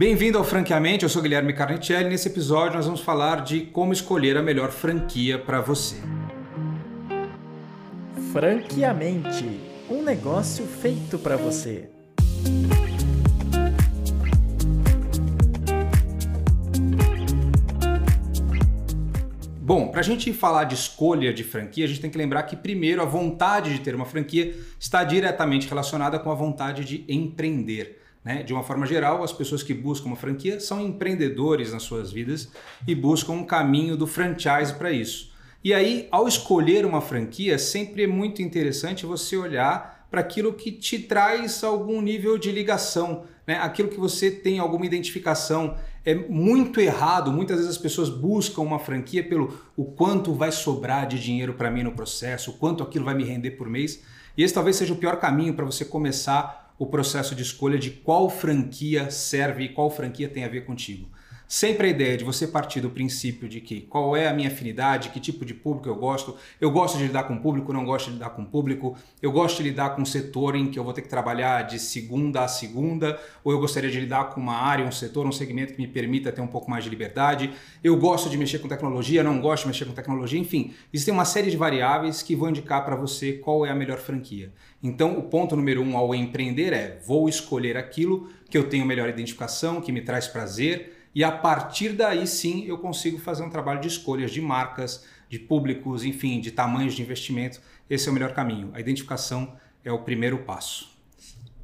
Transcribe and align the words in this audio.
Bem-vindo 0.00 0.38
ao 0.38 0.44
Franqueamente, 0.44 1.02
eu 1.02 1.10
sou 1.10 1.20
Guilherme 1.20 1.52
Carnicelli 1.52 2.06
e 2.06 2.08
nesse 2.08 2.26
episódio 2.26 2.74
nós 2.74 2.86
vamos 2.86 3.02
falar 3.02 3.44
de 3.44 3.66
como 3.66 3.92
escolher 3.92 4.34
a 4.34 4.42
melhor 4.42 4.70
franquia 4.70 5.38
para 5.38 5.60
você. 5.60 5.96
Franqueamente, 8.32 9.60
um 9.90 10.02
negócio 10.02 10.64
feito 10.64 11.18
para 11.18 11.36
você. 11.36 11.90
Bom, 19.60 19.88
para 19.88 20.00
a 20.00 20.02
gente 20.02 20.32
falar 20.32 20.64
de 20.64 20.76
escolha 20.76 21.30
de 21.30 21.44
franquia, 21.44 21.84
a 21.84 21.88
gente 21.88 22.00
tem 22.00 22.10
que 22.10 22.16
lembrar 22.16 22.44
que, 22.44 22.56
primeiro, 22.56 23.02
a 23.02 23.04
vontade 23.04 23.74
de 23.74 23.80
ter 23.80 23.94
uma 23.94 24.06
franquia 24.06 24.56
está 24.78 25.04
diretamente 25.04 25.68
relacionada 25.68 26.18
com 26.18 26.30
a 26.30 26.34
vontade 26.34 26.86
de 26.86 27.04
empreender. 27.06 28.00
Né? 28.24 28.42
De 28.42 28.52
uma 28.52 28.62
forma 28.62 28.86
geral, 28.86 29.22
as 29.22 29.32
pessoas 29.32 29.62
que 29.62 29.72
buscam 29.72 30.08
uma 30.08 30.16
franquia 30.16 30.60
são 30.60 30.80
empreendedores 30.80 31.72
nas 31.72 31.82
suas 31.82 32.12
vidas 32.12 32.50
e 32.86 32.94
buscam 32.94 33.32
um 33.32 33.44
caminho 33.44 33.96
do 33.96 34.06
franchise 34.06 34.74
para 34.74 34.90
isso. 34.90 35.30
E 35.62 35.74
aí, 35.74 36.08
ao 36.10 36.26
escolher 36.26 36.86
uma 36.86 37.00
franquia, 37.00 37.58
sempre 37.58 38.04
é 38.04 38.06
muito 38.06 38.40
interessante 38.40 39.04
você 39.04 39.36
olhar 39.36 40.06
para 40.10 40.20
aquilo 40.20 40.52
que 40.52 40.72
te 40.72 40.98
traz 40.98 41.62
algum 41.62 42.00
nível 42.00 42.36
de 42.36 42.50
ligação, 42.50 43.24
né? 43.46 43.58
aquilo 43.58 43.88
que 43.88 44.00
você 44.00 44.30
tem 44.30 44.58
alguma 44.58 44.84
identificação. 44.84 45.76
É 46.04 46.14
muito 46.14 46.80
errado, 46.80 47.30
muitas 47.30 47.58
vezes 47.58 47.72
as 47.72 47.78
pessoas 47.78 48.08
buscam 48.08 48.62
uma 48.62 48.78
franquia 48.78 49.22
pelo 49.22 49.60
o 49.76 49.84
quanto 49.84 50.32
vai 50.34 50.50
sobrar 50.50 51.06
de 51.06 51.18
dinheiro 51.18 51.54
para 51.54 51.70
mim 51.70 51.82
no 51.82 51.92
processo, 51.92 52.50
o 52.50 52.54
quanto 52.54 52.82
aquilo 52.82 53.04
vai 53.04 53.14
me 53.14 53.24
render 53.24 53.52
por 53.52 53.68
mês. 53.68 54.02
E 54.36 54.42
esse 54.42 54.54
talvez 54.54 54.76
seja 54.76 54.94
o 54.94 54.96
pior 54.96 55.16
caminho 55.16 55.54
para 55.54 55.64
você 55.64 55.84
começar 55.84 56.69
o 56.80 56.86
processo 56.86 57.34
de 57.34 57.42
escolha 57.42 57.78
de 57.78 57.90
qual 57.90 58.30
franquia 58.30 59.10
serve 59.10 59.64
e 59.64 59.68
qual 59.68 59.90
franquia 59.90 60.30
tem 60.30 60.46
a 60.46 60.48
ver 60.48 60.64
contigo. 60.64 61.10
Sempre 61.52 61.88
a 61.88 61.90
ideia 61.90 62.16
de 62.16 62.22
você 62.22 62.46
partir 62.46 62.80
do 62.80 62.90
princípio 62.90 63.48
de 63.48 63.60
que 63.60 63.80
qual 63.80 64.16
é 64.16 64.28
a 64.28 64.32
minha 64.32 64.46
afinidade, 64.46 65.08
que 65.08 65.18
tipo 65.18 65.44
de 65.44 65.52
público 65.52 65.88
eu 65.88 65.96
gosto, 65.96 66.36
eu 66.60 66.70
gosto 66.70 66.96
de 66.96 67.08
lidar 67.08 67.24
com 67.24 67.36
público, 67.36 67.72
não 67.72 67.84
gosto 67.84 68.06
de 68.06 68.12
lidar 68.12 68.30
com 68.30 68.44
público, 68.44 68.96
eu 69.20 69.32
gosto 69.32 69.56
de 69.56 69.64
lidar 69.64 69.96
com 69.96 70.02
um 70.02 70.04
setor 70.04 70.54
em 70.54 70.70
que 70.70 70.78
eu 70.78 70.84
vou 70.84 70.92
ter 70.92 71.02
que 71.02 71.08
trabalhar 71.08 71.62
de 71.62 71.80
segunda 71.80 72.44
a 72.44 72.46
segunda, 72.46 73.18
ou 73.42 73.50
eu 73.50 73.58
gostaria 73.58 73.90
de 73.90 73.98
lidar 73.98 74.26
com 74.26 74.40
uma 74.40 74.54
área, 74.54 74.86
um 74.86 74.92
setor, 74.92 75.26
um 75.26 75.32
segmento 75.32 75.74
que 75.74 75.80
me 75.80 75.88
permita 75.88 76.30
ter 76.30 76.40
um 76.40 76.46
pouco 76.46 76.70
mais 76.70 76.84
de 76.84 76.90
liberdade, 76.90 77.50
eu 77.82 77.96
gosto 77.96 78.30
de 78.30 78.38
mexer 78.38 78.60
com 78.60 78.68
tecnologia, 78.68 79.24
não 79.24 79.40
gosto 79.40 79.64
de 79.64 79.70
mexer 79.70 79.86
com 79.86 79.92
tecnologia, 79.92 80.38
enfim, 80.38 80.72
existem 80.92 81.12
uma 81.12 81.24
série 81.24 81.50
de 81.50 81.56
variáveis 81.56 82.22
que 82.22 82.36
vão 82.36 82.50
indicar 82.50 82.84
para 82.84 82.94
você 82.94 83.32
qual 83.32 83.66
é 83.66 83.70
a 83.70 83.74
melhor 83.74 83.98
franquia. 83.98 84.52
Então, 84.80 85.18
o 85.18 85.24
ponto 85.24 85.56
número 85.56 85.82
um 85.82 85.96
ao 85.96 86.14
empreender 86.14 86.72
é: 86.72 87.00
vou 87.04 87.28
escolher 87.28 87.76
aquilo 87.76 88.28
que 88.48 88.56
eu 88.56 88.68
tenho 88.68 88.86
melhor 88.86 89.08
identificação, 89.08 89.80
que 89.80 89.90
me 89.90 90.00
traz 90.00 90.28
prazer 90.28 90.99
e 91.14 91.24
a 91.24 91.32
partir 91.32 91.90
daí 91.90 92.26
sim 92.26 92.64
eu 92.66 92.78
consigo 92.78 93.18
fazer 93.18 93.42
um 93.42 93.50
trabalho 93.50 93.80
de 93.80 93.88
escolhas 93.88 94.30
de 94.30 94.40
marcas, 94.40 95.04
de 95.28 95.38
públicos, 95.38 96.04
enfim, 96.04 96.40
de 96.40 96.50
tamanhos 96.50 96.94
de 96.94 97.02
investimento. 97.02 97.60
Esse 97.88 98.08
é 98.08 98.10
o 98.10 98.14
melhor 98.14 98.32
caminho. 98.32 98.70
A 98.72 98.80
identificação 98.80 99.54
é 99.84 99.90
o 99.92 100.00
primeiro 100.00 100.38
passo. 100.38 100.90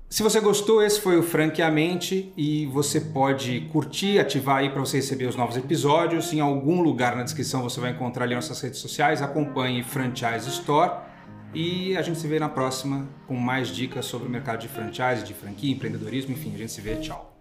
Se 0.08 0.22
você 0.22 0.40
gostou, 0.40 0.82
esse 0.82 1.00
foi 1.00 1.18
o 1.18 1.22
Franqueamente 1.22 2.32
e 2.36 2.64
você 2.66 3.00
pode 3.00 3.68
curtir, 3.72 4.20
ativar 4.20 4.58
aí 4.58 4.70
para 4.70 4.80
você 4.80 4.98
receber 4.98 5.26
os 5.26 5.34
novos 5.34 5.56
episódios. 5.56 6.32
Em 6.32 6.40
algum 6.40 6.80
lugar 6.80 7.16
na 7.16 7.24
descrição 7.24 7.62
você 7.62 7.80
vai 7.80 7.90
encontrar 7.90 8.24
ali 8.24 8.34
nossas 8.34 8.60
redes 8.60 8.78
sociais. 8.78 9.20
Acompanhe 9.20 9.82
Franchise 9.82 10.48
Store 10.48 11.00
e 11.52 11.96
a 11.96 12.02
gente 12.02 12.18
se 12.18 12.28
vê 12.28 12.38
na 12.38 12.48
próxima 12.48 13.08
com 13.26 13.34
mais 13.34 13.68
dicas 13.68 14.06
sobre 14.06 14.28
o 14.28 14.30
mercado 14.30 14.60
de 14.60 14.68
franchise, 14.68 15.24
de 15.24 15.34
franquia, 15.34 15.72
empreendedorismo, 15.72 16.32
enfim, 16.32 16.54
a 16.54 16.58
gente 16.58 16.72
se 16.72 16.80
vê. 16.80 16.96
Tchau. 16.96 17.35